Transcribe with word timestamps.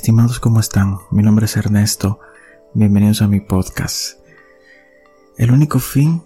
Estimados, 0.00 0.40
¿cómo 0.40 0.60
están? 0.60 0.96
Mi 1.10 1.22
nombre 1.22 1.44
es 1.44 1.58
Ernesto. 1.58 2.20
Bienvenidos 2.72 3.20
a 3.20 3.28
mi 3.28 3.40
podcast. 3.40 4.18
El 5.36 5.50
único 5.50 5.78
fin 5.78 6.22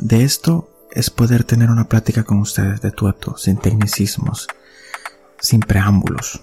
de 0.00 0.24
esto 0.24 0.68
es 0.90 1.10
poder 1.10 1.44
tener 1.44 1.70
una 1.70 1.88
plática 1.88 2.24
con 2.24 2.38
ustedes 2.38 2.80
de 2.80 2.90
tu 2.90 3.14
sin 3.36 3.56
tecnicismos, 3.58 4.48
sin 5.38 5.60
preámbulos. 5.60 6.42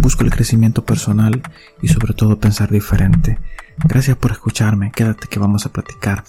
Busco 0.00 0.24
el 0.24 0.30
crecimiento 0.30 0.86
personal 0.86 1.42
y 1.82 1.88
sobre 1.88 2.14
todo 2.14 2.40
pensar 2.40 2.70
diferente. 2.70 3.38
Gracias 3.84 4.16
por 4.16 4.32
escucharme. 4.32 4.92
Quédate 4.92 5.28
que 5.28 5.40
vamos 5.40 5.66
a 5.66 5.72
platicar. 5.72 6.24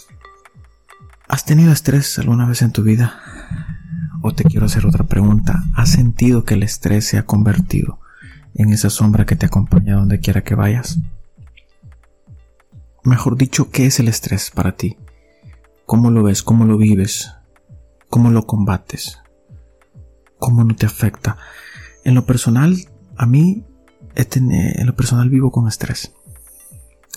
¿Has 1.30 1.46
tenido 1.46 1.72
estrés 1.72 2.20
alguna 2.20 2.46
vez 2.46 2.64
en 2.64 2.74
tu 2.74 2.84
vida? 2.84 3.18
O 4.22 4.36
te 4.36 4.44
quiero 4.44 4.66
hacer 4.66 4.86
otra 4.86 5.06
pregunta. 5.06 5.64
¿Has 5.74 5.90
sentido 5.90 6.44
que 6.44 6.56
el 6.56 6.64
estrés 6.64 7.08
se 7.08 7.18
ha 7.18 7.26
convertido 7.26 8.03
en 8.56 8.72
esa 8.72 8.90
sombra 8.90 9.26
que 9.26 9.36
te 9.36 9.46
acompaña 9.46 9.96
donde 9.96 10.20
quiera 10.20 10.44
que 10.44 10.56
vayas? 10.56 11.00
Mejor 13.04 13.38
dicho, 13.38 13.70
¿qué 13.70 13.86
es 13.86 14.00
el 14.00 14.08
estrés 14.08 14.52
para 14.52 14.76
ti? 14.76 14.98
¿Cómo 15.86 16.10
lo 16.10 16.24
ves? 16.24 16.42
¿Cómo 16.42 16.66
lo 16.66 16.78
vives? 16.78 17.32
¿Cómo 18.10 18.32
lo 18.32 18.46
combates? 18.46 19.20
¿Cómo 20.40 20.64
no 20.64 20.76
te 20.76 20.86
afecta? 20.86 21.38
En 22.06 22.16
lo 22.16 22.26
personal, 22.26 22.78
a 23.18 23.26
mí, 23.26 23.66
en 24.16 24.86
lo 24.86 24.96
personal 24.96 25.30
vivo 25.30 25.52
con 25.52 25.68
estrés. 25.68 26.14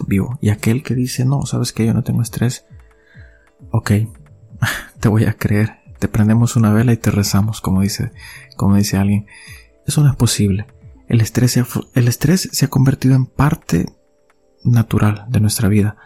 Vivo. 0.07 0.39
Y 0.41 0.51
aquel 0.51 0.83
que 0.83 0.95
dice, 0.95 1.25
no, 1.25 1.47
sabes 1.47 1.73
que 1.73 1.87
yo 1.87 1.95
no 1.95 2.03
tengo 2.03 2.23
estrés. 2.23 2.67
Ok, 3.71 3.93
te 5.01 5.09
voy 5.09 5.25
a 5.25 5.35
creer. 5.35 5.79
Te 5.99 6.09
prendemos 6.09 6.57
una 6.57 6.73
vela 6.73 6.93
y 6.93 6.97
te 6.97 7.11
rezamos, 7.11 7.61
como 7.61 7.81
dice, 7.81 8.11
como 8.57 8.77
dice 8.77 8.97
alguien. 8.97 9.27
Eso 9.87 10.03
no 10.03 10.11
es 10.11 10.17
posible. 10.17 10.67
El 11.09 11.21
estrés, 11.21 11.53
se 11.53 11.61
ha, 11.61 11.67
el 11.95 12.09
estrés 12.09 12.49
se 12.53 12.65
ha 12.65 12.69
convertido 12.69 13.15
en 13.15 13.27
parte 13.27 13.87
natural 14.65 15.27
de 15.29 15.41
nuestra 15.41 15.69
vida. 15.69 15.97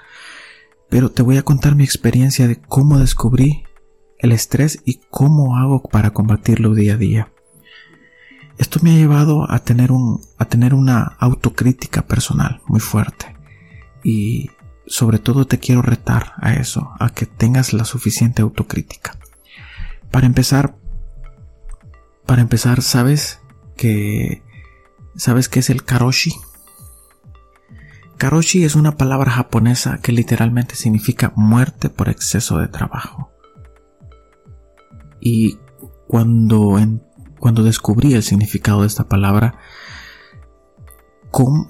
Pero 0.88 1.10
te 1.10 1.22
voy 1.22 1.36
a 1.36 1.42
contar 1.42 1.74
mi 1.74 1.84
experiencia 1.84 2.48
de 2.48 2.60
cómo 2.60 2.98
descubrí 2.98 3.64
el 4.18 4.32
estrés 4.32 4.82
y 4.84 5.00
cómo 5.10 5.56
hago 5.56 5.82
para 5.82 6.10
combatirlo 6.10 6.74
día 6.74 6.94
a 6.94 6.98
día. 6.98 7.32
Esto 8.58 8.80
me 8.82 8.90
ha 8.90 8.96
llevado 8.96 9.50
a 9.50 9.60
tener, 9.60 9.90
un, 9.90 10.20
a 10.36 10.44
tener 10.44 10.74
una 10.74 11.16
autocrítica 11.18 12.02
personal 12.02 12.60
muy 12.66 12.80
fuerte. 12.80 13.34
Y 14.04 14.50
sobre 14.86 15.18
todo 15.18 15.46
te 15.46 15.58
quiero 15.58 15.80
retar 15.80 16.34
a 16.38 16.52
eso, 16.54 16.90
a 16.98 17.10
que 17.10 17.24
tengas 17.24 17.72
la 17.72 17.84
suficiente 17.84 18.42
autocrítica. 18.42 19.16
Para 20.10 20.26
empezar, 20.26 20.76
para 22.26 22.42
empezar, 22.42 22.82
sabes 22.82 23.40
que 23.76 24.42
¿Sabes 25.16 25.48
qué 25.48 25.60
es 25.60 25.70
el 25.70 25.84
karoshi? 25.84 26.32
Karoshi 28.16 28.64
es 28.64 28.74
una 28.74 28.96
palabra 28.96 29.30
japonesa 29.30 29.98
que 30.02 30.12
literalmente 30.12 30.74
significa 30.74 31.32
muerte 31.36 31.88
por 31.88 32.08
exceso 32.08 32.58
de 32.58 32.68
trabajo. 32.68 33.30
Y 35.20 35.58
cuando, 36.06 36.78
cuando 37.38 37.62
descubrí 37.62 38.14
el 38.14 38.22
significado 38.22 38.82
de 38.82 38.88
esta 38.88 39.08
palabra, 39.08 39.58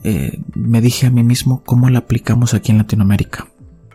eh, 0.03 0.43
me 0.55 0.81
dije 0.81 1.07
a 1.07 1.11
mí 1.11 1.23
mismo 1.23 1.63
cómo 1.63 1.89
la 1.91 2.01
aplicamos 2.01 2.55
aquí 2.55 2.73
en 2.73 2.79
Latinoamérica. 2.79 3.49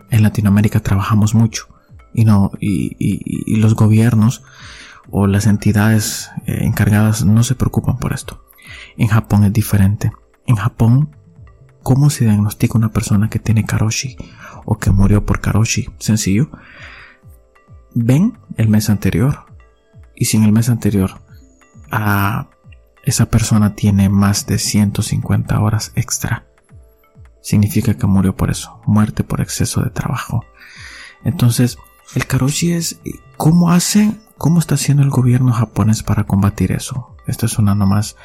En 0.10 0.24
Latinoamérica 0.24 0.80
trabajamos 0.80 1.34
mucho 1.34 1.68
y, 2.14 2.26
no, 2.26 2.52
y, 2.60 3.58
los 3.58 3.76
gobiernos 3.76 4.44
o 5.10 5.28
las 5.28 5.48
entidades 5.48 6.30
eh, 6.46 6.60
encargadas 6.62 7.26
no 7.26 7.44
se 7.44 7.56
preocupan 7.56 7.98
por 7.98 8.14
esto. 8.14 8.45
En 8.98 9.08
Japón 9.08 9.44
es 9.44 9.54
diferente. 9.54 10.12
En 10.46 10.56
Japón, 10.56 11.16
¿cómo 11.84 12.10
se 12.10 12.26
diagnostica 12.26 12.78
una 12.78 12.92
persona 12.92 13.30
que 13.30 13.40
tiene 13.40 13.66
karoshi 13.66 14.18
o 14.66 14.78
que 14.78 14.92
murió 14.92 15.26
por 15.26 15.42
karoshi? 15.42 15.90
Sencillo. 16.00 16.50
Ven 17.94 18.38
el 18.58 18.70
mes 18.70 18.90
anterior 18.90 19.46
y 20.16 20.26
si 20.26 20.38
en 20.38 20.44
el 20.44 20.52
mes 20.52 20.70
anterior 20.70 21.22
a 21.92 22.50
esa 23.04 23.28
persona 23.28 23.76
tiene 23.76 24.10
más 24.10 24.48
de 24.48 24.58
150 24.58 25.60
horas 25.60 25.92
extra, 25.96 26.46
significa 27.42 27.94
que 27.94 28.08
murió 28.08 28.36
por 28.36 28.50
eso, 28.50 28.82
muerte 28.86 29.24
por 29.24 29.42
exceso 29.42 29.82
de 29.82 29.92
trabajo. 29.92 30.44
Entonces, 31.24 31.78
el 32.16 32.26
karoshi 32.26 32.74
es 32.74 33.00
cómo 33.38 33.72
hace, 33.72 34.16
cómo 34.38 34.60
está 34.60 34.76
haciendo 34.76 35.04
el 35.04 35.10
gobierno 35.10 35.54
japonés 35.54 36.04
para 36.04 36.24
combatir 36.24 36.72
eso. 36.72 37.16
Esto 37.28 37.46
es 37.46 37.58
una 37.60 37.76
nomás 37.76 38.16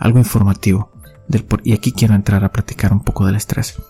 algo 0.00 0.18
informativo. 0.18 0.90
Del 1.28 1.46
y 1.62 1.74
aquí 1.74 1.92
quiero 1.92 2.14
entrar 2.14 2.42
a 2.42 2.50
platicar 2.50 2.92
un 2.92 3.04
poco 3.04 3.24
del 3.24 3.36
estrés. 3.36 3.80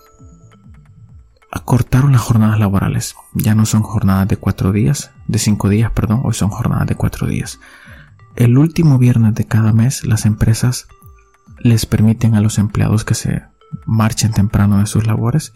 Acortaron 1.51 2.13
las 2.13 2.21
jornadas 2.21 2.59
laborales. 2.59 3.15
Ya 3.33 3.55
no 3.55 3.65
son 3.65 3.83
jornadas 3.83 4.29
de 4.29 4.37
cuatro 4.37 4.73
días, 4.73 5.13
de 5.27 5.39
cinco 5.39 5.71
días, 5.71 5.91
perdón, 5.93 6.21
hoy 6.25 6.35
son 6.35 6.51
jornadas 6.51 6.87
de 6.87 6.97
cuatro 6.97 7.27
días. 7.27 7.61
El 8.37 8.59
último 8.59 8.99
viernes 8.99 9.35
de 9.35 9.47
cada 9.47 9.73
mes 9.73 10.05
las 10.05 10.27
empresas 10.27 10.89
les 11.59 11.87
permiten 11.87 12.35
a 12.35 12.41
los 12.41 12.59
empleados 12.59 13.05
que 13.05 13.15
se 13.15 13.43
marchen 13.87 14.33
temprano 14.33 14.79
de 14.79 14.87
sus 14.87 15.07
labores 15.07 15.55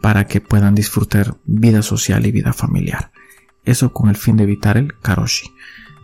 para 0.00 0.26
que 0.26 0.40
puedan 0.40 0.74
disfrutar 0.74 1.36
vida 1.44 1.82
social 1.82 2.26
y 2.26 2.32
vida 2.32 2.52
familiar. 2.52 3.10
Eso 3.64 3.92
con 3.92 4.08
el 4.08 4.16
fin 4.16 4.36
de 4.36 4.44
evitar 4.44 4.76
el 4.76 4.98
karoshi. 5.00 5.52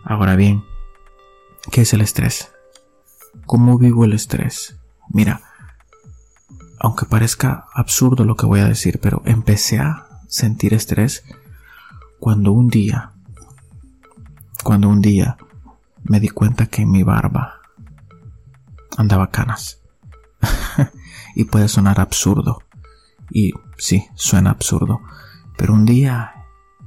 Ahora 0.03 0.35
bien, 0.35 0.63
¿qué 1.71 1.81
es 1.81 1.93
el 1.93 2.01
estrés? 2.01 2.53
¿Cómo 3.45 3.77
vivo 3.77 4.05
el 4.05 4.13
estrés? 4.13 4.77
Mira, 5.09 5.41
aunque 6.79 7.05
parezca 7.05 7.65
absurdo 7.73 8.25
lo 8.25 8.35
que 8.35 8.45
voy 8.45 8.59
a 8.59 8.67
decir, 8.67 8.99
pero 9.01 9.21
empecé 9.25 9.79
a 9.79 10.07
sentir 10.27 10.73
estrés 10.73 11.23
cuando 12.19 12.51
un 12.51 12.67
día, 12.67 13.11
cuando 14.63 14.89
un 14.89 15.01
día 15.01 15.37
me 16.03 16.19
di 16.19 16.29
cuenta 16.29 16.67
que 16.67 16.85
mi 16.85 17.03
barba 17.03 17.61
andaba 18.97 19.29
canas. 19.29 19.81
y 21.35 21.45
puede 21.45 21.67
sonar 21.67 21.99
absurdo. 21.99 22.63
Y 23.31 23.53
sí, 23.77 24.07
suena 24.15 24.51
absurdo. 24.51 25.01
Pero 25.57 25.73
un 25.73 25.85
día 25.85 26.33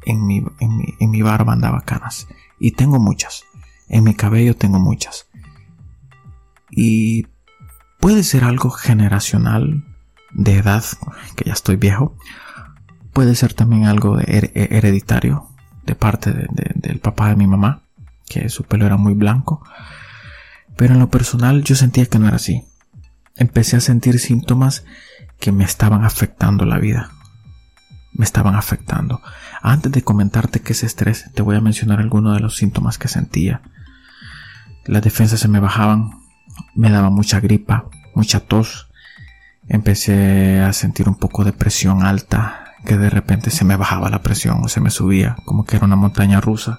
en 0.02 0.26
mi, 0.26 0.44
en 0.60 0.76
mi, 0.76 0.94
en 1.00 1.10
mi 1.10 1.22
barba 1.22 1.52
andaba 1.52 1.82
canas. 1.82 2.28
Y 2.58 2.72
tengo 2.72 2.98
muchas. 2.98 3.44
En 3.88 4.04
mi 4.04 4.14
cabello 4.14 4.56
tengo 4.56 4.78
muchas. 4.78 5.28
Y 6.70 7.26
puede 8.00 8.22
ser 8.22 8.44
algo 8.44 8.70
generacional 8.70 9.84
de 10.32 10.56
edad, 10.56 10.84
que 11.36 11.44
ya 11.44 11.52
estoy 11.52 11.76
viejo. 11.76 12.16
Puede 13.12 13.34
ser 13.34 13.54
también 13.54 13.84
algo 13.86 14.18
hereditario 14.20 15.48
de 15.84 15.94
parte 15.94 16.32
del 16.32 16.98
papá 16.98 17.28
de 17.28 17.36
mi 17.36 17.46
mamá, 17.46 17.82
que 18.28 18.48
su 18.48 18.64
pelo 18.64 18.86
era 18.86 18.96
muy 18.96 19.14
blanco. 19.14 19.64
Pero 20.76 20.94
en 20.94 21.00
lo 21.00 21.08
personal 21.08 21.64
yo 21.64 21.74
sentía 21.74 22.06
que 22.06 22.18
no 22.18 22.26
era 22.26 22.36
así. 22.36 22.64
Empecé 23.36 23.76
a 23.76 23.80
sentir 23.80 24.18
síntomas 24.18 24.84
que 25.40 25.52
me 25.52 25.64
estaban 25.64 26.04
afectando 26.04 26.64
la 26.64 26.78
vida. 26.78 27.10
Me 28.12 28.24
estaban 28.24 28.54
afectando. 28.54 29.20
Antes 29.62 29.92
de 29.92 30.02
comentarte 30.02 30.60
qué 30.60 30.72
es 30.72 30.82
estrés, 30.82 31.30
te 31.34 31.42
voy 31.42 31.56
a 31.56 31.60
mencionar 31.60 32.00
algunos 32.00 32.34
de 32.34 32.40
los 32.40 32.56
síntomas 32.56 32.98
que 32.98 33.08
sentía. 33.08 33.62
Las 34.84 35.02
defensas 35.02 35.40
se 35.40 35.48
me 35.48 35.60
bajaban, 35.60 36.25
me 36.74 36.90
daba 36.90 37.10
mucha 37.10 37.40
gripa, 37.40 37.86
mucha 38.14 38.40
tos. 38.40 38.88
Empecé 39.68 40.60
a 40.60 40.72
sentir 40.72 41.08
un 41.08 41.16
poco 41.16 41.44
de 41.44 41.52
presión 41.52 42.04
alta, 42.04 42.74
que 42.84 42.96
de 42.96 43.10
repente 43.10 43.50
se 43.50 43.64
me 43.64 43.76
bajaba 43.76 44.10
la 44.10 44.22
presión 44.22 44.62
o 44.62 44.68
se 44.68 44.80
me 44.80 44.90
subía, 44.90 45.36
como 45.44 45.64
que 45.64 45.76
era 45.76 45.86
una 45.86 45.96
montaña 45.96 46.40
rusa. 46.40 46.78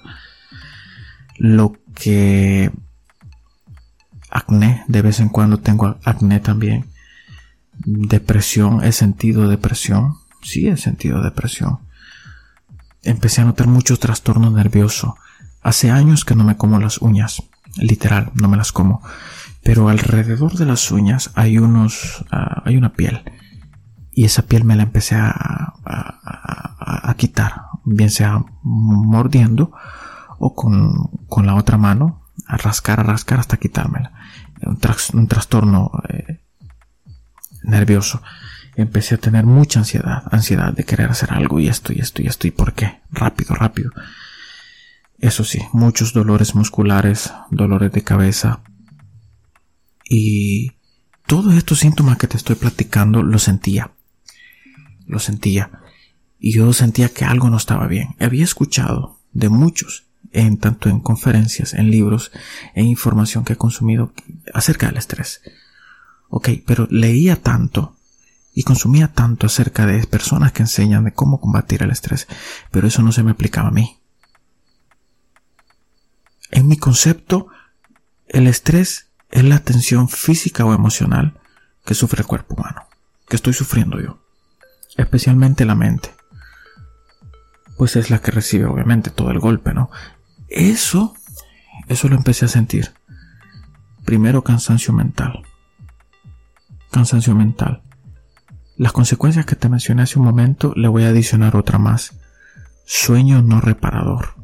Lo 1.36 1.76
que 1.94 2.70
acné, 4.30 4.84
de 4.88 5.02
vez 5.02 5.20
en 5.20 5.28
cuando 5.28 5.58
tengo 5.58 5.96
acné 6.04 6.40
también. 6.40 6.86
Depresión, 7.74 8.82
he 8.82 8.92
sentido 8.92 9.48
depresión, 9.48 10.16
sí 10.42 10.66
he 10.68 10.76
sentido 10.76 11.22
depresión. 11.22 11.80
Empecé 13.02 13.42
a 13.42 13.44
notar 13.44 13.68
mucho 13.68 13.96
trastorno 13.96 14.50
nervioso. 14.50 15.16
Hace 15.62 15.90
años 15.90 16.24
que 16.24 16.34
no 16.34 16.44
me 16.44 16.56
como 16.56 16.80
las 16.80 16.98
uñas, 16.98 17.42
literal, 17.76 18.30
no 18.34 18.48
me 18.48 18.56
las 18.56 18.72
como 18.72 19.02
pero 19.68 19.90
alrededor 19.90 20.54
de 20.54 20.64
las 20.64 20.90
uñas 20.90 21.30
hay 21.34 21.58
unos, 21.58 22.24
ah, 22.30 22.62
hay 22.64 22.78
una 22.78 22.94
piel 22.94 23.22
y 24.12 24.24
esa 24.24 24.46
piel 24.46 24.64
me 24.64 24.76
la 24.76 24.84
empecé 24.84 25.14
a, 25.14 25.74
a, 25.84 27.14
quitar, 27.18 27.64
bien 27.84 28.08
sea 28.08 28.46
mordiendo 28.62 29.70
o 30.38 30.54
con, 30.54 31.10
con, 31.28 31.44
la 31.44 31.54
otra 31.54 31.76
mano, 31.76 32.24
a 32.46 32.56
rascar, 32.56 33.00
a 33.00 33.02
rascar 33.02 33.40
hasta 33.40 33.58
quitármela. 33.58 34.14
Un, 34.62 34.78
un 35.12 35.28
trastorno 35.28 35.90
eh, 36.08 36.40
nervioso. 37.62 38.22
Empecé 38.74 39.16
a 39.16 39.18
tener 39.18 39.44
mucha 39.44 39.80
ansiedad, 39.80 40.22
ansiedad 40.30 40.72
de 40.72 40.84
querer 40.84 41.10
hacer 41.10 41.30
algo 41.30 41.60
y 41.60 41.68
esto 41.68 41.92
y 41.92 41.98
esto 41.98 42.22
y 42.22 42.26
esto 42.26 42.46
y 42.46 42.52
por 42.52 42.72
qué, 42.72 43.02
rápido, 43.10 43.54
rápido. 43.54 43.90
Eso 45.18 45.44
sí, 45.44 45.60
muchos 45.74 46.14
dolores 46.14 46.54
musculares, 46.54 47.34
dolores 47.50 47.92
de 47.92 48.02
cabeza, 48.02 48.62
y 50.08 50.72
todos 51.26 51.54
estos 51.54 51.80
síntomas 51.80 52.16
que 52.16 52.26
te 52.26 52.36
estoy 52.36 52.56
platicando 52.56 53.22
lo 53.22 53.38
sentía. 53.38 53.92
Lo 55.06 55.18
sentía. 55.18 55.70
Y 56.38 56.52
yo 56.52 56.72
sentía 56.72 57.10
que 57.10 57.24
algo 57.24 57.50
no 57.50 57.56
estaba 57.56 57.86
bien. 57.86 58.16
Había 58.18 58.44
escuchado 58.44 59.18
de 59.32 59.50
muchos, 59.50 60.06
en 60.32 60.56
tanto 60.56 60.88
en 60.88 61.00
conferencias, 61.00 61.74
en 61.74 61.90
libros, 61.90 62.32
en 62.74 62.86
información 62.86 63.44
que 63.44 63.54
he 63.54 63.56
consumido 63.56 64.12
acerca 64.54 64.86
del 64.86 64.96
estrés. 64.96 65.42
Ok, 66.28 66.50
pero 66.66 66.86
leía 66.90 67.36
tanto 67.36 67.96
y 68.54 68.62
consumía 68.62 69.12
tanto 69.12 69.46
acerca 69.46 69.86
de 69.86 70.06
personas 70.06 70.52
que 70.52 70.62
enseñan 70.62 71.04
de 71.04 71.12
cómo 71.12 71.40
combatir 71.40 71.82
el 71.82 71.90
estrés, 71.90 72.26
pero 72.70 72.88
eso 72.88 73.02
no 73.02 73.12
se 73.12 73.22
me 73.22 73.32
aplicaba 73.32 73.68
a 73.68 73.72
mí. 73.72 73.98
En 76.50 76.66
mi 76.66 76.76
concepto, 76.76 77.48
el 78.26 78.46
estrés 78.46 79.07
es 79.30 79.44
la 79.44 79.58
tensión 79.58 80.08
física 80.08 80.64
o 80.64 80.74
emocional 80.74 81.38
que 81.84 81.94
sufre 81.94 82.20
el 82.20 82.26
cuerpo 82.26 82.54
humano, 82.54 82.82
que 83.28 83.36
estoy 83.36 83.52
sufriendo 83.52 84.00
yo, 84.00 84.18
especialmente 84.96 85.64
la 85.64 85.74
mente, 85.74 86.14
pues 87.76 87.96
es 87.96 88.10
la 88.10 88.20
que 88.20 88.30
recibe 88.30 88.66
obviamente 88.66 89.10
todo 89.10 89.30
el 89.30 89.38
golpe, 89.38 89.72
¿no? 89.72 89.90
Eso, 90.48 91.14
eso 91.88 92.08
lo 92.08 92.16
empecé 92.16 92.46
a 92.46 92.48
sentir. 92.48 92.92
Primero 94.04 94.42
cansancio 94.42 94.92
mental. 94.92 95.42
Cansancio 96.90 97.34
mental. 97.34 97.82
Las 98.76 98.92
consecuencias 98.92 99.44
que 99.44 99.56
te 99.56 99.68
mencioné 99.68 100.02
hace 100.02 100.18
un 100.18 100.24
momento 100.24 100.72
le 100.74 100.88
voy 100.88 101.04
a 101.04 101.08
adicionar 101.08 101.56
otra 101.56 101.78
más. 101.78 102.18
Sueño 102.86 103.42
no 103.42 103.60
reparador. 103.60 104.34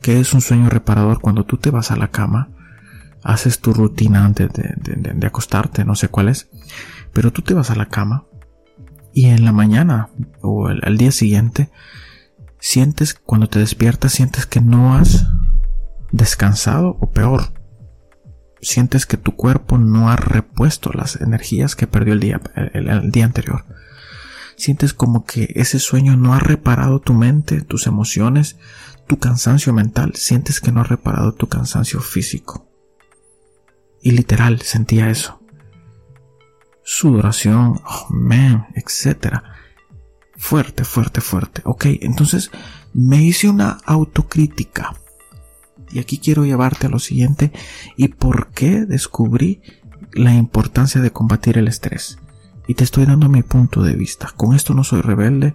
¿Qué 0.00 0.20
es 0.20 0.32
un 0.32 0.40
sueño 0.40 0.68
reparador? 0.68 1.20
Cuando 1.20 1.44
tú 1.44 1.56
te 1.56 1.70
vas 1.70 1.90
a 1.90 1.96
la 1.96 2.08
cama, 2.08 2.48
haces 3.22 3.60
tu 3.60 3.72
rutina 3.72 4.24
antes 4.24 4.50
de, 4.52 5.26
acostarte, 5.26 5.84
no 5.84 5.94
sé 5.94 6.08
cuál 6.08 6.28
es, 6.28 6.48
pero 7.12 7.32
tú 7.32 7.42
te 7.42 7.54
vas 7.54 7.70
a 7.70 7.76
la 7.76 7.86
cama 7.86 8.26
y 9.12 9.26
en 9.26 9.44
la 9.44 9.52
mañana 9.52 10.08
o 10.40 10.68
el, 10.68 10.80
el 10.84 10.96
día 10.96 11.12
siguiente 11.12 11.70
sientes, 12.58 13.14
cuando 13.14 13.48
te 13.48 13.58
despiertas, 13.58 14.12
sientes 14.12 14.46
que 14.46 14.60
no 14.60 14.94
has 14.94 15.26
descansado 16.12 16.96
o 17.00 17.10
peor, 17.10 17.52
sientes 18.62 19.04
que 19.04 19.16
tu 19.16 19.34
cuerpo 19.34 19.76
no 19.76 20.08
ha 20.08 20.16
repuesto 20.16 20.90
las 20.94 21.16
energías 21.16 21.74
que 21.74 21.88
perdió 21.88 22.14
el 22.14 22.20
día, 22.20 22.40
el, 22.72 23.10
día 23.10 23.24
anterior. 23.24 23.66
Sientes 24.56 24.94
como 24.94 25.24
que 25.24 25.52
ese 25.56 25.80
sueño 25.80 26.16
no 26.16 26.34
ha 26.34 26.38
reparado 26.38 27.00
tu 27.00 27.14
mente, 27.14 27.62
tus 27.62 27.86
emociones, 27.88 28.56
tu 29.08 29.18
cansancio 29.18 29.72
mental. 29.72 30.12
Sientes 30.14 30.60
que 30.60 30.70
no 30.70 30.80
ha 30.80 30.84
reparado 30.84 31.32
tu 31.34 31.48
cansancio 31.48 32.00
físico. 32.00 32.68
Y 34.02 34.10
literal, 34.10 34.60
sentía 34.62 35.08
eso. 35.10 35.40
Sudoración, 36.82 37.80
oh 37.86 38.06
man, 38.10 38.66
etc. 38.74 39.42
Fuerte, 40.36 40.84
fuerte, 40.84 41.20
fuerte. 41.20 41.62
Ok, 41.64 41.86
entonces 42.00 42.50
me 42.92 43.22
hice 43.22 43.48
una 43.48 43.78
autocrítica. 43.84 44.96
Y 45.92 46.00
aquí 46.00 46.18
quiero 46.18 46.44
llevarte 46.44 46.86
a 46.86 46.90
lo 46.90 46.98
siguiente 46.98 47.52
y 47.96 48.08
por 48.08 48.48
qué 48.48 48.86
descubrí 48.86 49.62
la 50.12 50.34
importancia 50.34 51.00
de 51.00 51.12
combatir 51.12 51.58
el 51.58 51.68
estrés. 51.68 52.18
Y 52.66 52.74
te 52.74 52.84
estoy 52.84 53.06
dando 53.06 53.28
mi 53.28 53.42
punto 53.42 53.82
de 53.82 53.94
vista. 53.94 54.32
Con 54.36 54.54
esto 54.54 54.74
no 54.74 54.84
soy 54.84 55.02
rebelde, 55.02 55.54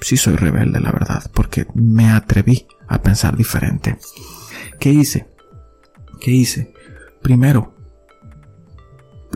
sí 0.00 0.16
soy 0.16 0.36
rebelde, 0.36 0.80
la 0.80 0.92
verdad, 0.92 1.30
porque 1.34 1.66
me 1.74 2.10
atreví 2.10 2.66
a 2.86 3.00
pensar 3.00 3.36
diferente. 3.36 3.98
¿Qué 4.78 4.90
hice? 4.90 5.26
¿Qué 6.20 6.30
hice? 6.30 6.72
Primero, 7.22 7.74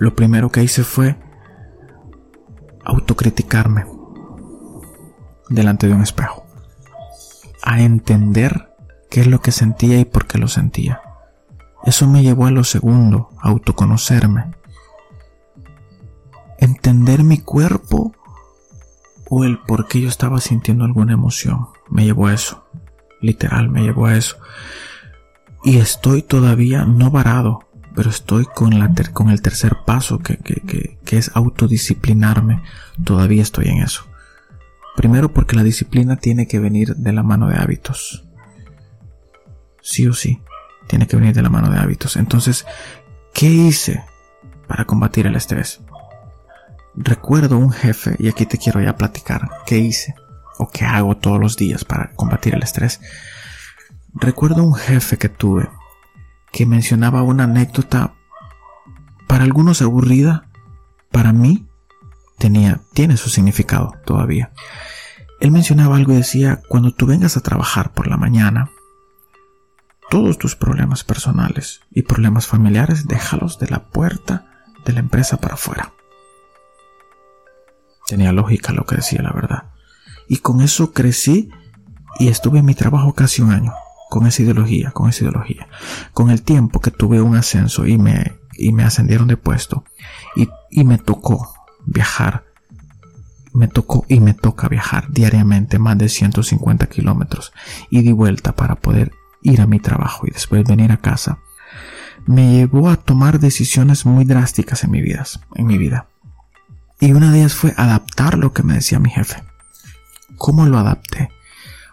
lo 0.03 0.17
primero 0.17 0.51
que 0.51 0.65
hice 0.65 0.83
fue 0.83 1.17
autocriticarme 2.85 3.87
delante 5.49 5.87
de 5.87 5.95
un 5.95 6.03
espejo. 6.03 6.45
A 7.63 7.83
entender 7.83 8.75
qué 9.09 9.21
es 9.21 9.29
lo 9.29 9.41
que 9.41 9.53
sentía 9.53 10.01
y 10.01 10.05
por 10.05 10.27
qué 10.27 10.39
lo 10.39 10.49
sentía. 10.49 11.01
Eso 11.85 12.09
me 12.09 12.25
llevó 12.25 12.47
a 12.47 12.51
lo 12.51 12.65
segundo, 12.65 13.31
a 13.41 13.51
autoconocerme. 13.51 14.51
Entender 16.59 17.23
mi 17.23 17.39
cuerpo 17.39 18.13
o 19.31 19.45
el 19.45 19.61
por 19.61 19.87
qué 19.87 20.01
yo 20.01 20.09
estaba 20.09 20.41
sintiendo 20.41 20.85
alguna 20.85 21.13
emoción. 21.13 21.69
Me 21.89 22.05
llevó 22.05 22.27
a 22.27 22.35
eso. 22.35 22.65
Literal, 23.21 23.69
me 23.69 23.83
llevó 23.83 24.07
a 24.07 24.17
eso. 24.17 24.37
Y 25.63 25.79
estoy 25.79 26.23
todavía 26.23 26.85
no 26.87 27.13
varado, 27.13 27.61
pero 27.95 28.11
estoy 28.11 28.47
con, 28.47 28.79
la 28.79 28.93
con 29.13 29.31
el 29.31 29.43
tercer 29.43 29.77
paso 29.85 30.19
que, 30.19 30.37
que, 30.39 30.99
que 31.05 31.19
es 31.19 31.31
autodisciplinarme. 31.35 32.63
Todavía 33.05 33.43
estoy 33.43 33.69
en 33.69 33.79
eso. 33.79 34.05
Primero 34.97 35.33
porque 35.33 35.57
la 35.57 35.63
disciplina 35.63 36.17
tiene 36.17 36.47
que 36.47 36.59
venir 36.59 36.95
de 36.97 37.13
la 37.13 37.23
mano 37.23 37.49
de 37.49 37.57
hábitos. 37.57 38.25
Sí 39.81 40.07
o 40.07 40.13
sí, 40.13 40.43
tiene 40.87 41.07
que 41.07 41.17
venir 41.17 41.35
de 41.35 41.43
la 41.43 41.49
mano 41.49 41.71
de 41.71 41.79
hábitos. 41.79 42.17
Entonces, 42.17 42.67
¿qué 43.33 43.47
hice 43.47 44.05
para 44.69 44.85
combatir 44.85 45.27
el 45.27 45.37
estrés? 45.37 45.81
Recuerdo 46.95 47.57
un 47.57 47.73
jefe, 47.73 48.17
y 48.19 48.29
aquí 48.29 48.45
te 48.45 48.59
quiero 48.59 48.81
ya 48.81 48.97
platicar, 48.97 49.49
¿qué 49.65 49.79
hice? 49.79 50.15
O 50.59 50.69
qué 50.69 50.85
hago 50.85 51.17
todos 51.17 51.41
los 51.41 51.57
días 51.57 51.85
para 51.85 52.13
combatir 52.13 52.55
el 52.55 52.63
estrés. 52.63 53.01
Recuerdo 54.15 54.63
un 54.63 54.75
jefe 54.75 55.17
que 55.17 55.31
tuve 55.31 55.71
que 56.53 56.67
mencionaba 56.67 57.23
una 57.23 57.45
anécdota 57.45 58.15
para 59.27 59.45
algunos 59.45 59.81
aburrida, 59.83 60.49
para 61.11 61.33
mí 61.33 61.67
tenía, 62.39 62.81
tiene 62.93 63.17
su 63.17 63.31
significado 63.31 63.95
todavía. 64.05 64.53
Él 65.41 65.51
mencionaba 65.51 65.97
algo 65.97 66.13
y 66.13 66.17
decía, 66.17 66.61
cuando 66.69 66.93
tú 66.93 67.07
vengas 67.07 67.37
a 67.37 67.41
trabajar 67.41 67.93
por 67.93 68.07
la 68.07 68.17
mañana, 68.17 68.71
todos 70.11 70.37
tus 70.37 70.55
problemas 70.55 71.05
personales 71.05 71.81
y 71.91 72.03
problemas 72.03 72.47
familiares 72.47 73.09
déjalos 73.09 73.59
de 73.59 73.69
la 73.69 73.85
puerta 73.85 74.47
de 74.85 74.93
la 74.93 75.01
empresa 75.01 75.39
para 75.39 75.55
afuera. 75.55 75.93
Tenía 78.07 78.33
lógica 78.33 78.73
lo 78.73 78.85
que 78.85 78.97
decía, 78.97 79.23
la 79.23 79.33
verdad. 79.33 79.71
Y 80.29 80.39
con 80.39 80.61
eso 80.61 80.93
crecí 80.93 81.51
y 82.19 82.29
estuve 82.29 82.59
en 82.59 82.67
mi 82.67 82.75
trabajo 82.75 83.15
casi 83.15 83.41
un 83.41 83.53
año, 83.53 83.73
con 84.13 84.27
esa 84.27 84.43
ideología, 84.43 84.91
con 84.91 85.09
esa 85.09 85.25
ideología. 85.25 85.69
Con 86.13 86.29
el 86.29 86.43
tiempo 86.43 86.81
que 86.83 86.91
tuve 86.91 87.23
un 87.23 87.35
ascenso 87.35 87.87
y 87.87 87.97
me, 87.97 88.37
y 88.53 88.71
me 88.73 88.85
ascendieron 88.85 89.27
de 89.27 89.39
puesto 89.39 89.85
y, 90.37 90.51
y 90.71 90.85
me 90.85 90.99
tocó 90.99 91.55
viajar. 91.87 92.45
Me 93.55 93.69
tocó 93.69 94.05
y 94.09 94.21
me 94.21 94.35
toca 94.35 94.69
viajar 94.69 95.07
diariamente 95.09 95.79
más 95.79 95.97
de 95.97 96.11
150 96.11 96.89
kilómetros 96.89 97.55
y 97.89 98.03
di 98.03 98.13
vuelta 98.13 98.53
para 98.53 98.75
poder 98.75 99.13
ir 99.41 99.63
a 99.63 99.67
mi 99.67 99.81
trabajo 99.81 100.27
y 100.27 100.31
después 100.31 100.63
venir 100.63 100.93
a 100.93 100.99
casa. 100.99 101.39
Me 102.27 102.53
llevó 102.53 102.91
a 102.91 102.97
tomar 102.97 103.41
decisiones 103.41 104.05
muy 104.05 104.27
drásticas 104.27 104.85
en 104.85 104.91
mi 104.91 105.01
vida, 105.01 105.25
en 105.55 105.67
mi 105.67 105.79
vida. 105.79 106.07
Y 107.01 107.13
una 107.13 107.33
de 107.33 107.39
ellas 107.39 107.55
fue 107.55 107.73
adaptar 107.79 108.37
lo 108.37 108.53
que 108.53 108.63
me 108.63 108.75
decía 108.75 108.99
mi 108.99 109.09
jefe. 109.09 109.43
¿Cómo 110.37 110.67
lo 110.67 110.77
adapté? 110.77 111.31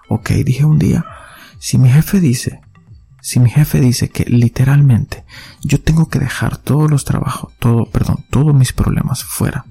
Ok, 0.10 0.32
dije 0.32 0.65
un 0.65 0.79
día, 0.79 1.05
si 1.60 1.78
mi 1.78 1.89
jefe 1.89 2.20
dice, 2.20 2.62
si 3.22 3.39
mi 3.39 3.50
jefe 3.50 3.80
dice 3.80 4.10
que 4.10 4.24
literalmente 4.25 5.25
yo 5.62 5.82
tengo 5.82 6.08
que 6.08 6.20
dejar 6.20 6.58
todos 6.58 6.89
los 6.89 7.04
trabajos, 7.04 7.54
todo, 7.60 7.86
perdón, 7.86 8.25
todos 8.30 8.56
mis 8.56 8.74
problemas 8.74 9.24
fuera 9.24 9.66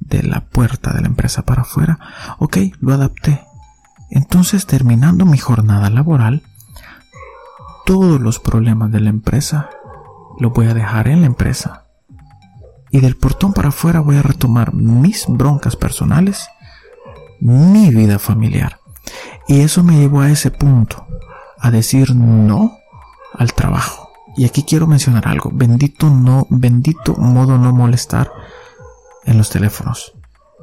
de 0.00 0.22
la 0.22 0.40
puerta 0.40 0.92
de 0.92 1.02
la 1.02 1.08
empresa 1.08 1.42
para 1.42 1.62
afuera, 1.62 1.98
ok, 2.38 2.58
lo 2.80 2.94
adapté. 2.94 3.42
Entonces, 4.10 4.66
terminando 4.66 5.26
mi 5.26 5.36
jornada 5.36 5.90
laboral, 5.90 6.42
todos 7.84 8.20
los 8.20 8.38
problemas 8.38 8.90
de 8.90 9.00
la 9.00 9.10
empresa 9.10 9.68
los 10.38 10.52
voy 10.52 10.66
a 10.66 10.74
dejar 10.74 11.08
en 11.08 11.20
la 11.20 11.26
empresa. 11.26 11.84
Y 12.90 13.00
del 13.00 13.16
portón 13.16 13.52
para 13.52 13.68
afuera 13.68 14.00
voy 14.00 14.16
a 14.16 14.22
retomar 14.22 14.72
mis 14.72 15.26
broncas 15.28 15.76
personales, 15.76 16.48
mi 17.40 17.90
vida 17.90 18.18
familiar. 18.18 18.78
Y 19.48 19.60
eso 19.60 19.82
me 19.82 19.98
llevó 19.98 20.20
a 20.20 20.30
ese 20.30 20.50
punto, 20.50 21.06
a 21.58 21.70
decir 21.70 22.14
no 22.14 22.78
al 23.34 23.52
trabajo. 23.54 24.10
Y 24.36 24.44
aquí 24.44 24.64
quiero 24.64 24.86
mencionar 24.86 25.28
algo, 25.28 25.50
bendito 25.52 26.10
no, 26.10 26.46
bendito 26.50 27.14
modo 27.14 27.56
no 27.56 27.72
molestar 27.72 28.30
en 29.24 29.38
los 29.38 29.50
teléfonos. 29.50 30.12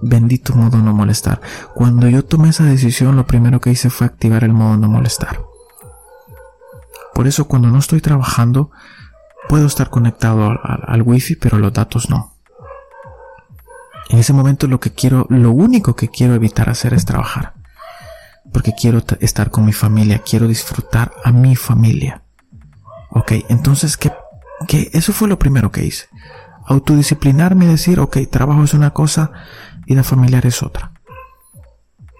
Bendito 0.01 0.53
modo 0.53 0.77
no 0.77 0.93
molestar. 0.93 1.41
Cuando 1.73 2.07
yo 2.09 2.25
tomé 2.25 2.49
esa 2.49 2.65
decisión, 2.65 3.15
lo 3.15 3.25
primero 3.25 3.61
que 3.61 3.71
hice 3.71 3.89
fue 3.89 4.07
activar 4.07 4.43
el 4.43 4.53
modo 4.53 4.77
no 4.77 4.89
molestar. 4.89 5.41
Por 7.13 7.27
eso 7.27 7.45
cuando 7.45 7.69
no 7.69 7.77
estoy 7.77 8.01
trabajando, 8.01 8.71
puedo 9.47 9.67
estar 9.67 9.89
conectado 9.89 10.51
al, 10.63 11.01
wifi, 11.03 11.35
pero 11.35 11.57
los 11.57 11.73
datos 11.73 12.09
no. 12.09 12.33
En 14.09 14.19
ese 14.19 14.33
momento 14.33 14.67
lo 14.67 14.79
que 14.79 14.91
quiero, 14.91 15.25
lo 15.29 15.51
único 15.51 15.95
que 15.95 16.09
quiero 16.09 16.33
evitar 16.33 16.69
hacer 16.69 16.93
es 16.93 17.05
trabajar. 17.05 17.52
Porque 18.53 18.73
quiero 18.73 19.03
estar 19.19 19.51
con 19.51 19.65
mi 19.65 19.73
familia, 19.73 20.19
quiero 20.19 20.47
disfrutar 20.47 21.11
a 21.25 21.31
mi 21.31 21.55
familia. 21.55 22.21
Ok, 23.09 23.33
entonces, 23.49 23.97
¿qué, 23.97 24.13
qué? 24.67 24.89
Eso 24.93 25.11
fue 25.11 25.27
lo 25.27 25.37
primero 25.37 25.71
que 25.71 25.85
hice 25.85 26.05
Autodisciplinarme 26.65 27.65
y 27.65 27.67
decir, 27.67 27.99
ok, 27.99 28.17
trabajo 28.31 28.63
es 28.63 28.73
una 28.73 28.91
cosa, 28.91 29.31
vida 29.85 30.03
familiar 30.03 30.45
es 30.45 30.63
otra. 30.63 30.93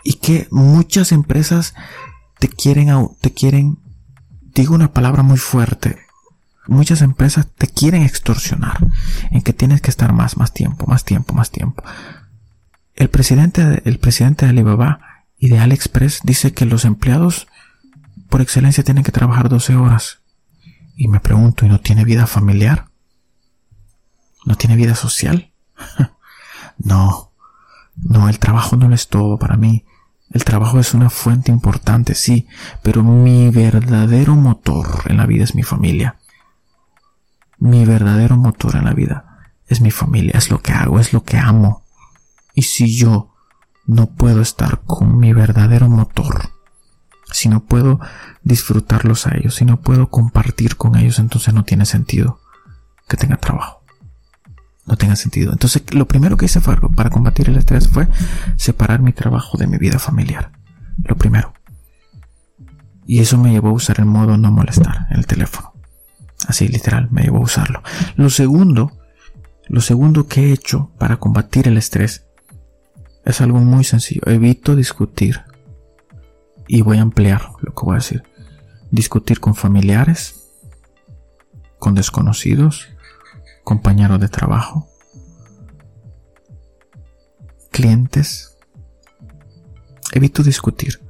Y 0.04 0.16
que 0.16 0.48
muchas 0.52 1.14
empresas 1.14 1.74
te 2.40 2.50
quieren, 2.50 2.90
te 3.22 3.32
quieren, 3.32 3.78
digo 4.54 4.76
una 4.76 4.92
palabra 4.92 5.24
muy 5.24 5.38
fuerte, 5.38 5.98
muchas 6.68 7.02
empresas 7.02 7.48
te 7.58 7.68
quieren 7.68 8.04
extorsionar 8.04 8.86
en 9.32 9.42
que 9.42 9.54
tienes 9.54 9.82
que 9.82 9.90
estar 9.90 10.12
más, 10.12 10.36
más 10.36 10.54
tiempo, 10.54 10.86
más 10.88 11.06
tiempo, 11.06 11.34
más 11.34 11.52
tiempo. 11.52 11.84
El 12.96 13.10
presidente, 13.10 13.82
el 13.86 13.98
presidente 13.98 14.46
de 14.46 14.52
Alibaba 14.52 15.00
y 15.44 15.50
de 15.50 15.60
AliExpress 15.60 16.22
dice 16.24 16.54
que 16.54 16.66
los 16.66 16.86
empleados 16.86 17.50
por 18.30 18.40
excelencia 18.40 18.82
tienen 18.82 19.04
que 19.04 19.12
trabajar 19.12 19.50
12 19.50 19.76
horas. 19.76 20.22
Y 20.96 21.10
me 21.10 21.20
pregunto, 21.20 21.66
¿y 21.66 21.68
no 21.68 21.82
tiene 21.82 22.06
vida 22.06 22.28
familiar? 22.28 22.88
¿No 24.46 24.56
tiene 24.56 24.78
vida 24.78 24.96
social? 24.96 25.52
no, 26.78 27.34
no, 27.98 28.30
el 28.30 28.40
trabajo 28.40 28.78
no 28.78 28.96
es 28.96 29.10
todo 29.10 29.38
para 29.38 29.58
mí. 29.58 29.84
El 30.30 30.46
trabajo 30.46 30.80
es 30.80 30.94
una 30.94 31.10
fuente 31.10 31.52
importante, 31.52 32.16
sí, 32.16 32.48
pero 32.82 33.04
mi 33.04 33.50
verdadero 33.50 34.36
motor 34.36 35.02
en 35.08 35.18
la 35.18 35.26
vida 35.26 35.44
es 35.44 35.56
mi 35.56 35.64
familia. 35.64 36.20
Mi 37.58 37.84
verdadero 37.84 38.38
motor 38.38 38.78
en 38.78 38.86
la 38.86 38.94
vida 38.94 39.52
es 39.68 39.82
mi 39.82 39.92
familia, 39.92 40.38
es 40.38 40.50
lo 40.50 40.62
que 40.62 40.72
hago, 40.72 41.02
es 41.02 41.12
lo 41.12 41.26
que 41.26 41.38
amo. 41.38 41.84
Y 42.54 42.62
si 42.62 42.98
yo 42.98 43.33
no 43.86 44.08
puedo 44.08 44.42
estar 44.42 44.82
con 44.86 45.18
mi 45.18 45.34
verdadero 45.34 45.90
motor, 45.90 46.50
si 47.32 47.50
no 47.50 47.66
puedo 47.66 48.00
disfrutarlos 48.44 49.28
a 49.28 49.36
ellos, 49.36 49.56
si 49.56 49.66
no 49.66 49.82
puedo 49.82 50.10
compartir 50.10 50.78
con 50.78 50.96
ellos, 50.96 51.20
entonces 51.20 51.54
no 51.54 51.64
tiene 51.64 51.86
sentido 51.86 52.40
que 53.08 53.18
tenga 53.18 53.38
trabajo. 53.38 53.84
No 54.86 54.98
tenga 54.98 55.16
sentido. 55.16 55.52
Entonces, 55.52 55.84
lo 55.94 56.08
primero 56.08 56.36
que 56.36 56.46
hice 56.46 56.60
para 56.60 57.10
combatir 57.10 57.50
el 57.50 57.58
estrés 57.58 57.88
fue 57.88 58.08
separar 58.58 59.02
mi 59.02 59.14
trabajo 59.14 59.58
de 59.58 59.66
mi 59.66 59.78
vida 59.78 59.98
familiar. 59.98 60.52
Lo 61.04 61.16
primero. 61.16 61.54
Y 63.06 63.20
eso 63.20 63.38
me 63.38 63.52
llevó 63.52 63.70
a 63.70 63.74
usar 63.74 64.00
el 64.00 64.06
modo 64.06 64.38
no 64.38 64.52
molestar 64.52 65.08
el 65.12 65.26
teléfono. 65.26 65.74
Así 66.48 66.68
literal, 66.68 67.10
me 67.12 67.24
llevó 67.24 67.38
a 67.38 67.44
usarlo. 67.44 67.82
Lo 68.16 68.30
segundo, 68.30 68.92
lo 69.68 69.82
segundo 69.82 70.28
que 70.28 70.48
he 70.48 70.54
hecho 70.54 70.92
para 71.00 71.18
combatir 71.18 71.68
el 71.68 71.78
estrés 71.78 72.26
es 73.26 73.42
algo 73.42 73.60
muy 73.60 73.84
sencillo. 73.84 74.22
Evito 74.26 74.76
discutir 74.76 75.42
y 76.68 76.82
voy 76.82 76.98
a 76.98 77.02
ampliar 77.02 77.52
lo 77.62 77.74
que 77.74 77.86
voy 77.86 77.94
a 77.94 78.00
decir. 78.00 78.24
Discutir 78.92 79.40
con 79.40 79.56
familiares, 79.56 80.44
con 81.80 81.96
desconocidos, 81.96 82.90
compañeros 83.64 84.20
de 84.20 84.30
trabajo, 84.30 84.88
clientes. 87.72 88.58
Evito 90.12 90.44
discutir. 90.44 91.02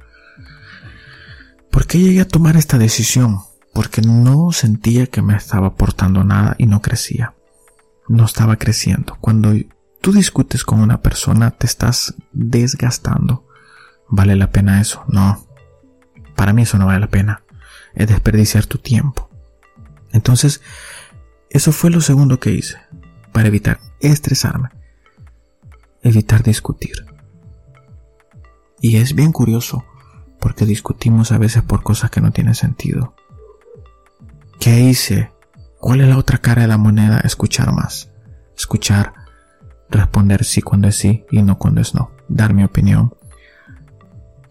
¿Por 1.70 1.86
qué 1.86 1.98
llegué 1.98 2.20
a 2.20 2.28
tomar 2.28 2.56
esta 2.56 2.78
decisión? 2.78 3.40
Porque 3.72 4.00
no 4.00 4.52
sentía 4.52 5.08
que 5.08 5.22
me 5.22 5.36
estaba 5.36 5.68
aportando 5.68 6.24
nada 6.24 6.54
y 6.58 6.66
no 6.66 6.80
crecía. 6.80 7.34
No 8.08 8.24
estaba 8.24 8.56
creciendo. 8.56 9.16
Cuando 9.20 9.52
tú 10.04 10.12
discutes 10.12 10.64
con 10.64 10.82
una 10.82 11.00
persona 11.00 11.50
te 11.50 11.64
estás 11.66 12.14
desgastando 12.30 13.46
¿Vale 14.08 14.36
la 14.36 14.50
pena 14.50 14.82
eso? 14.82 15.02
No. 15.08 15.46
Para 16.36 16.52
mí 16.52 16.62
eso 16.62 16.76
no 16.76 16.86
vale 16.86 17.00
la 17.00 17.08
pena. 17.08 17.42
Es 17.94 18.08
desperdiciar 18.08 18.66
tu 18.66 18.76
tiempo. 18.76 19.30
Entonces, 20.12 20.60
eso 21.48 21.72
fue 21.72 21.90
lo 21.90 22.02
segundo 22.02 22.38
que 22.38 22.50
hice 22.50 22.76
para 23.32 23.48
evitar 23.48 23.80
estresarme. 24.00 24.68
Evitar 26.02 26.42
discutir. 26.42 27.06
Y 28.80 28.98
es 28.98 29.14
bien 29.14 29.32
curioso 29.32 29.84
porque 30.38 30.66
discutimos 30.66 31.32
a 31.32 31.38
veces 31.38 31.62
por 31.62 31.82
cosas 31.82 32.10
que 32.10 32.20
no 32.20 32.30
tienen 32.30 32.54
sentido. 32.54 33.14
¿Qué 34.60 34.80
hice? 34.80 35.32
¿Cuál 35.80 36.02
es 36.02 36.08
la 36.08 36.18
otra 36.18 36.38
cara 36.38 36.62
de 36.62 36.68
la 36.68 36.76
moneda? 36.76 37.20
Escuchar 37.20 37.72
más. 37.72 38.12
Escuchar. 38.56 39.23
Responder 39.90 40.44
sí 40.44 40.62
cuando 40.62 40.88
es 40.88 40.96
sí 40.96 41.24
y 41.30 41.42
no 41.42 41.58
cuando 41.58 41.80
es 41.80 41.94
no. 41.94 42.10
Dar 42.28 42.54
mi 42.54 42.64
opinión 42.64 43.14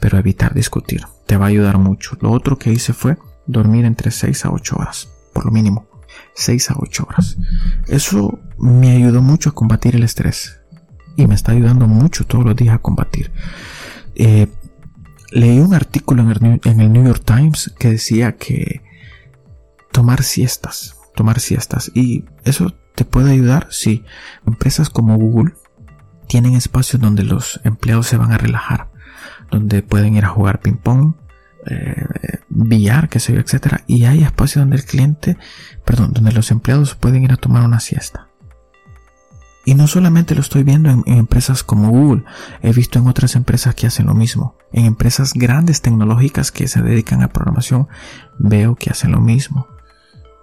pero 0.03 0.17
evitar 0.17 0.53
discutir. 0.53 1.05
Te 1.27 1.37
va 1.37 1.45
a 1.45 1.47
ayudar 1.47 1.77
mucho. 1.77 2.17
Lo 2.19 2.31
otro 2.31 2.59
que 2.59 2.73
hice 2.73 2.91
fue 2.91 3.17
dormir 3.47 3.85
entre 3.85 4.11
6 4.11 4.43
a 4.43 4.51
8 4.51 4.75
horas, 4.75 5.07
por 5.31 5.45
lo 5.45 5.51
mínimo. 5.51 5.87
6 6.35 6.71
a 6.71 6.75
8 6.77 7.05
horas. 7.07 7.37
Eso 7.87 8.37
me 8.59 8.91
ayudó 8.91 9.21
mucho 9.21 9.51
a 9.51 9.53
combatir 9.53 9.95
el 9.95 10.03
estrés. 10.03 10.59
Y 11.15 11.25
me 11.25 11.35
está 11.35 11.53
ayudando 11.53 11.87
mucho 11.87 12.25
todos 12.25 12.43
los 12.43 12.53
días 12.53 12.75
a 12.75 12.79
combatir. 12.79 13.31
Eh, 14.15 14.49
leí 15.31 15.59
un 15.59 15.73
artículo 15.73 16.21
en 16.23 16.31
el, 16.31 16.61
en 16.65 16.81
el 16.81 16.91
New 16.91 17.05
York 17.05 17.23
Times 17.23 17.73
que 17.79 17.91
decía 17.91 18.35
que 18.35 18.81
tomar 19.93 20.21
siestas, 20.21 20.97
tomar 21.15 21.39
siestas. 21.39 21.93
Y 21.95 22.25
eso 22.43 22.73
te 22.95 23.05
puede 23.05 23.31
ayudar 23.31 23.67
si 23.71 24.03
empresas 24.45 24.89
como 24.89 25.17
Google 25.17 25.53
tienen 26.27 26.53
espacios 26.53 27.01
donde 27.01 27.23
los 27.23 27.59
empleados 27.63 28.07
se 28.07 28.17
van 28.17 28.31
a 28.31 28.37
relajar 28.37 28.93
donde 29.53 29.83
pueden 29.83 30.15
ir 30.15 30.25
a 30.25 30.29
jugar 30.29 30.61
ping 30.61 30.77
pong, 30.77 31.13
eh, 31.67 32.05
billar, 32.49 33.09
sé 33.19 33.33
yo, 33.33 33.39
etcétera. 33.39 33.83
Y 33.87 34.05
hay 34.05 34.23
espacio 34.23 34.61
donde 34.61 34.77
el 34.77 34.83
cliente, 34.83 35.37
perdón, 35.85 36.11
donde 36.11 36.31
los 36.31 36.51
empleados 36.51 36.95
pueden 36.95 37.23
ir 37.23 37.31
a 37.31 37.37
tomar 37.37 37.63
una 37.63 37.79
siesta. 37.79 38.29
Y 39.65 39.75
no 39.75 39.87
solamente 39.87 40.35
lo 40.35 40.41
estoy 40.41 40.63
viendo 40.63 40.89
en, 40.89 41.03
empresas 41.05 41.63
como 41.63 41.89
Google, 41.89 42.23
he 42.61 42.73
visto 42.73 42.99
en 42.99 43.07
otras 43.07 43.35
empresas 43.35 43.75
que 43.75 43.87
hacen 43.87 44.07
lo 44.07 44.13
mismo. 44.13 44.57
En 44.73 44.85
empresas 44.85 45.33
grandes 45.33 45.81
tecnológicas 45.81 46.51
que 46.51 46.67
se 46.67 46.81
dedican 46.81 47.21
a 47.21 47.29
programación, 47.29 47.87
veo 48.39 48.75
que 48.75 48.89
hacen 48.89 49.11
lo 49.11 49.21
mismo. 49.21 49.67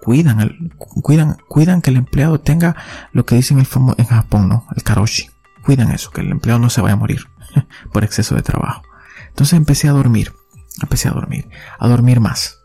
Cuidan, 0.02 0.73
cuidan, 0.78 1.37
cuidan 1.47 1.83
que 1.83 1.90
el 1.90 1.97
empleado 1.97 2.40
tenga 2.40 2.76
lo 3.12 3.26
que 3.26 3.35
dicen 3.35 3.59
el 3.59 3.66
en 3.99 4.07
Japón, 4.07 4.49
¿no? 4.49 4.66
El 4.75 4.83
karoshi. 4.83 5.28
Cuidan 5.62 5.90
eso, 5.90 6.11
que 6.11 6.23
el 6.23 6.30
empleado 6.30 6.59
no 6.59 6.71
se 6.71 6.80
vaya 6.80 6.95
a 6.95 6.97
morir 6.97 7.26
por 7.92 8.02
exceso 8.04 8.35
de 8.35 8.42
trabajo. 8.42 8.83
Entonces 9.28 9.57
empecé 9.57 9.88
a 9.88 9.92
dormir, 9.92 10.33
empecé 10.80 11.09
a 11.09 11.12
dormir, 11.12 11.49
a 11.78 11.88
dormir 11.88 12.21
más. 12.21 12.61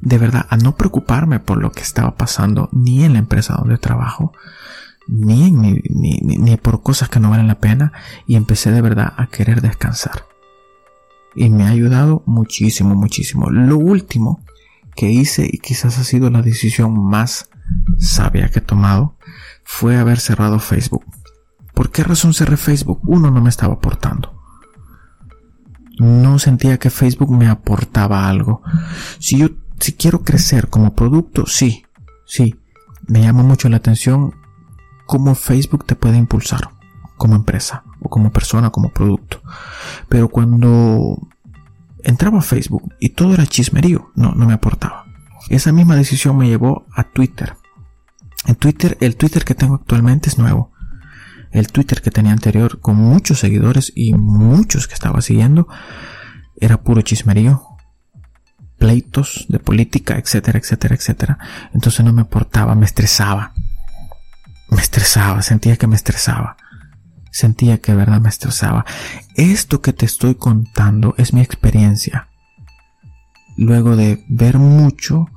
De 0.00 0.16
verdad, 0.16 0.46
a 0.48 0.56
no 0.56 0.76
preocuparme 0.76 1.40
por 1.40 1.58
lo 1.58 1.72
que 1.72 1.82
estaba 1.82 2.16
pasando 2.16 2.68
ni 2.72 3.04
en 3.04 3.14
la 3.14 3.18
empresa 3.18 3.56
donde 3.58 3.76
trabajo, 3.76 4.32
ni, 5.08 5.50
ni, 5.50 5.82
ni, 5.90 6.56
por 6.56 6.82
cosas 6.82 7.08
que 7.08 7.20
no 7.20 7.30
valen 7.30 7.48
la 7.48 7.58
pena, 7.58 7.92
y 8.26 8.36
empecé 8.36 8.70
de 8.70 8.80
verdad 8.80 9.12
a 9.16 9.26
querer 9.26 9.60
descansar. 9.60 10.24
Y 11.34 11.50
me 11.50 11.64
ha 11.64 11.68
ayudado 11.68 12.22
muchísimo, 12.26 12.94
muchísimo. 12.94 13.50
Lo 13.50 13.76
último 13.76 14.42
que 14.94 15.10
hice, 15.10 15.48
y 15.50 15.58
quizás 15.58 15.98
ha 15.98 16.04
sido 16.04 16.30
la 16.30 16.42
decisión 16.42 16.98
más 16.98 17.48
sabia 17.98 18.48
que 18.50 18.58
he 18.58 18.62
tomado, 18.62 19.16
fue 19.64 19.96
haber 19.96 20.20
cerrado 20.20 20.58
Facebook. 20.58 21.04
¿Por 21.74 21.90
qué 21.90 22.02
razón 22.04 22.34
cerré 22.34 22.56
Facebook? 22.56 23.00
Uno 23.04 23.30
no 23.30 23.40
me 23.40 23.48
estaba 23.48 23.74
aportando 23.74 24.40
no 26.00 26.38
sentía 26.38 26.78
que 26.78 26.88
Facebook 26.88 27.30
me 27.30 27.46
aportaba 27.46 28.26
algo. 28.26 28.62
Si 29.18 29.38
yo 29.38 29.48
si 29.78 29.92
quiero 29.94 30.22
crecer 30.22 30.68
como 30.68 30.94
producto, 30.94 31.46
sí, 31.46 31.84
sí, 32.26 32.58
me 33.06 33.22
llama 33.22 33.42
mucho 33.42 33.68
la 33.68 33.78
atención 33.78 34.34
cómo 35.06 35.34
Facebook 35.34 35.84
te 35.86 35.96
puede 35.96 36.18
impulsar 36.18 36.70
como 37.16 37.34
empresa 37.34 37.84
o 38.00 38.08
como 38.08 38.30
persona, 38.30 38.70
como 38.70 38.92
producto. 38.92 39.42
Pero 40.08 40.28
cuando 40.28 41.18
entraba 42.04 42.38
a 42.38 42.42
Facebook 42.42 42.94
y 42.98 43.10
todo 43.10 43.34
era 43.34 43.46
chismerío, 43.46 44.10
no, 44.14 44.32
no 44.32 44.46
me 44.46 44.54
aportaba. 44.54 45.06
Esa 45.48 45.72
misma 45.72 45.96
decisión 45.96 46.36
me 46.36 46.48
llevó 46.48 46.86
a 46.94 47.04
Twitter. 47.04 47.54
En 48.46 48.54
Twitter, 48.54 48.96
el 49.00 49.16
Twitter 49.16 49.44
que 49.44 49.54
tengo 49.54 49.74
actualmente 49.74 50.28
es 50.28 50.38
nuevo 50.38 50.70
el 51.50 51.68
Twitter 51.68 52.00
que 52.00 52.10
tenía 52.10 52.32
anterior 52.32 52.80
con 52.80 52.96
muchos 52.96 53.40
seguidores 53.40 53.92
y 53.94 54.14
muchos 54.14 54.86
que 54.86 54.94
estaba 54.94 55.20
siguiendo 55.20 55.68
era 56.56 56.82
puro 56.82 57.02
chismerío, 57.02 57.62
pleitos 58.78 59.46
de 59.48 59.58
política, 59.58 60.16
etcétera, 60.16 60.58
etcétera, 60.58 60.94
etcétera. 60.94 61.38
Entonces 61.74 62.04
no 62.04 62.12
me 62.12 62.22
importaba, 62.22 62.74
me 62.74 62.86
estresaba. 62.86 63.52
Me 64.68 64.80
estresaba, 64.80 65.42
sentía 65.42 65.76
que 65.76 65.86
me 65.86 65.96
estresaba. 65.96 66.56
Sentía 67.30 67.78
que 67.78 67.92
de 67.92 67.98
verdad 67.98 68.20
me 68.20 68.28
estresaba. 68.28 68.84
Esto 69.34 69.80
que 69.80 69.92
te 69.92 70.06
estoy 70.06 70.34
contando 70.34 71.14
es 71.16 71.32
mi 71.32 71.40
experiencia. 71.40 72.28
Luego 73.56 73.96
de 73.96 74.24
ver 74.28 74.58
mucho, 74.58 75.28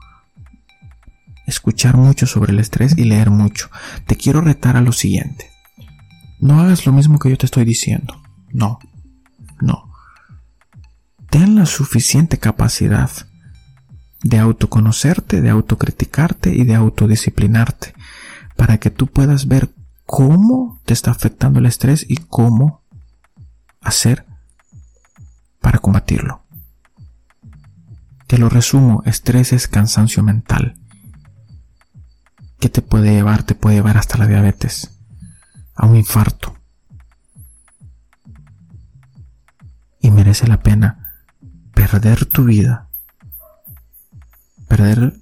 escuchar 1.46 1.98
mucho 1.98 2.26
sobre 2.26 2.54
el 2.54 2.60
estrés 2.60 2.98
y 2.98 3.04
leer 3.04 3.30
mucho, 3.30 3.70
te 4.08 4.16
quiero 4.16 4.42
retar 4.42 4.78
a 4.78 4.82
lo 4.82 4.92
siguiente. 4.92 5.50
No 6.40 6.60
hagas 6.60 6.86
lo 6.86 6.94
mismo 6.94 7.20
que 7.20 7.30
yo 7.30 7.38
te 7.38 7.46
estoy 7.46 7.66
diciendo. 7.66 8.22
No, 8.52 8.80
no. 9.62 9.92
Ten 11.30 11.56
la 11.56 11.66
suficiente 11.66 12.38
capacidad 12.38 13.10
de 14.24 14.40
autoconocerte, 14.40 15.42
de 15.42 15.50
autocriticarte 15.50 16.56
y 16.56 16.64
de 16.64 16.76
autodisciplinarte 16.76 17.94
para 18.56 18.78
que 18.78 18.90
tú 18.90 19.08
puedas 19.08 19.48
ver 19.48 19.70
cómo 20.16 20.80
te 20.86 20.94
está 20.94 21.10
afectando 21.10 21.58
el 21.58 21.66
estrés 21.66 22.06
y 22.08 22.18
cómo 22.18 22.84
hacer 23.82 24.28
para 25.60 25.80
combatirlo. 25.80 26.44
Te 28.28 28.38
lo 28.38 28.48
resumo, 28.48 29.02
estrés 29.08 29.54
es 29.54 29.68
cansancio 29.68 30.22
mental. 30.22 30.78
¿Qué 32.60 32.70
te 32.70 32.84
puede 32.84 33.12
llevar? 33.12 33.42
Te 33.42 33.56
puede 33.56 33.78
llevar 33.78 33.98
hasta 33.98 34.20
la 34.20 34.28
diabetes, 34.28 35.00
a 35.74 35.88
un 35.88 35.96
infarto. 35.96 36.56
Y 40.00 40.12
merece 40.12 40.46
la 40.46 40.62
pena 40.62 41.24
perder 41.74 42.28
tu 42.28 42.44
vida, 42.44 42.88
perder 44.68 45.20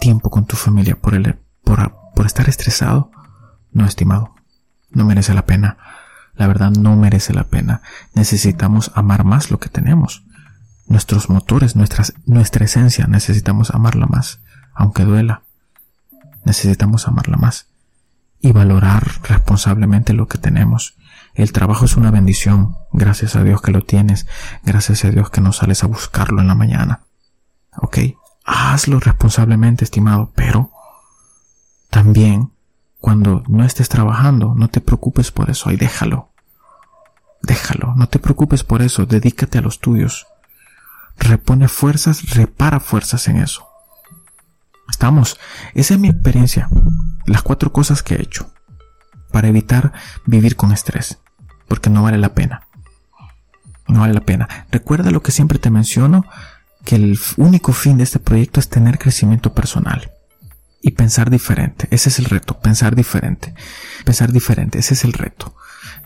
tiempo 0.00 0.30
con 0.30 0.46
tu 0.46 0.56
familia 0.56 0.98
por, 0.98 2.24
estar 2.24 2.48
estresado. 2.48 3.10
No, 3.72 3.86
estimado, 3.86 4.34
no 4.90 5.04
merece 5.04 5.34
la 5.34 5.46
pena. 5.46 5.76
La 6.34 6.46
verdad 6.46 6.70
no 6.70 6.96
merece 6.96 7.32
la 7.34 7.44
pena. 7.44 7.82
Necesitamos 8.14 8.92
amar 8.94 9.24
más 9.24 9.50
lo 9.50 9.58
que 9.58 9.68
tenemos. 9.68 10.24
Nuestros 10.86 11.28
motores, 11.28 11.76
nuestras, 11.76 12.14
nuestra 12.26 12.64
esencia, 12.64 13.06
necesitamos 13.06 13.70
amarla 13.70 14.06
más, 14.06 14.40
aunque 14.74 15.04
duela. 15.04 15.42
Necesitamos 16.44 17.08
amarla 17.08 17.36
más 17.36 17.66
y 18.40 18.52
valorar 18.52 19.04
responsablemente 19.24 20.12
lo 20.12 20.28
que 20.28 20.38
tenemos. 20.38 20.96
El 21.34 21.52
trabajo 21.52 21.84
es 21.84 21.96
una 21.96 22.10
bendición, 22.10 22.76
gracias 22.92 23.36
a 23.36 23.42
Dios 23.42 23.60
que 23.60 23.72
lo 23.72 23.82
tienes, 23.82 24.26
gracias 24.64 25.04
a 25.04 25.10
Dios 25.10 25.30
que 25.30 25.40
no 25.40 25.52
sales 25.52 25.84
a 25.84 25.86
buscarlo 25.86 26.40
en 26.40 26.48
la 26.48 26.54
mañana. 26.54 27.00
¿Ok? 27.76 27.98
Hazlo 28.44 28.98
responsablemente, 28.98 29.84
estimado, 29.84 30.32
pero 30.34 30.70
también 31.90 32.52
cuando 33.00 33.44
no 33.48 33.64
estés 33.64 33.88
trabajando, 33.88 34.54
no 34.56 34.68
te 34.68 34.80
preocupes 34.80 35.30
por 35.30 35.50
eso 35.50 35.70
y 35.70 35.76
déjalo. 35.76 36.30
Déjalo, 37.42 37.94
no 37.96 38.08
te 38.08 38.18
preocupes 38.18 38.64
por 38.64 38.82
eso, 38.82 39.06
dedícate 39.06 39.58
a 39.58 39.62
los 39.62 39.80
tuyos. 39.80 40.26
Repone 41.16 41.68
fuerzas, 41.68 42.34
repara 42.34 42.80
fuerzas 42.80 43.28
en 43.28 43.36
eso. 43.36 43.68
Estamos, 44.90 45.38
esa 45.74 45.94
es 45.94 46.00
mi 46.00 46.08
experiencia. 46.08 46.68
Las 47.26 47.42
cuatro 47.42 47.72
cosas 47.72 48.02
que 48.02 48.14
he 48.14 48.22
hecho 48.22 48.50
para 49.30 49.48
evitar 49.48 49.92
vivir 50.26 50.56
con 50.56 50.72
estrés, 50.72 51.18
porque 51.68 51.90
no 51.90 52.02
vale 52.02 52.18
la 52.18 52.34
pena. 52.34 52.66
No 53.86 54.00
vale 54.00 54.14
la 54.14 54.20
pena. 54.20 54.66
Recuerda 54.70 55.10
lo 55.10 55.22
que 55.22 55.32
siempre 55.32 55.58
te 55.58 55.70
menciono, 55.70 56.24
que 56.84 56.96
el 56.96 57.18
único 57.36 57.72
fin 57.72 57.98
de 57.98 58.04
este 58.04 58.18
proyecto 58.18 58.58
es 58.58 58.68
tener 58.68 58.98
crecimiento 58.98 59.54
personal 59.54 60.17
y 60.80 60.92
pensar 60.92 61.30
diferente. 61.30 61.88
Ese 61.90 62.08
es 62.08 62.18
el 62.18 62.26
reto, 62.26 62.58
pensar 62.60 62.94
diferente. 62.94 63.54
Pensar 64.04 64.32
diferente, 64.32 64.78
ese 64.78 64.94
es 64.94 65.04
el 65.04 65.12
reto. 65.12 65.54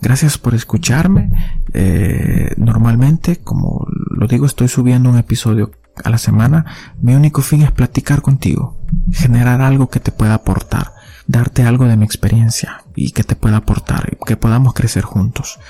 Gracias 0.01 0.39
por 0.39 0.55
escucharme. 0.55 1.31
Eh, 1.75 2.55
normalmente, 2.57 3.37
como 3.37 3.87
lo 4.11 4.27
digo, 4.27 4.47
estoy 4.47 4.69
subiendo 4.69 5.11
un 5.11 5.19
episodio 5.19 5.73
a 6.03 6.11
la 6.11 6.19
semana. 6.19 6.67
Mi 7.01 7.15
único 7.15 7.43
fin 7.43 7.63
es 7.63 7.71
platicar 7.71 8.23
contigo, 8.23 8.79
generar 9.13 9.61
algo 9.61 9.89
que 9.91 10.01
te 10.01 10.11
pueda 10.11 10.35
aportar, 10.35 10.93
darte 11.27 11.63
algo 11.63 11.87
de 11.87 11.97
mi 11.97 12.05
experiencia 12.05 12.83
y 12.97 13.13
que 13.13 13.25
te 13.25 13.37
pueda 13.37 13.59
aportar, 13.59 14.09
y 14.13 14.25
que 14.25 14.37
podamos 14.37 14.75
crecer 14.75 15.05
juntos. 15.05 15.61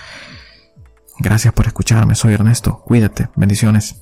Gracias 1.19 1.53
por 1.53 1.67
escucharme, 1.67 2.15
soy 2.15 2.35
Ernesto. 2.35 2.81
Cuídate, 2.85 3.29
bendiciones. 3.37 3.97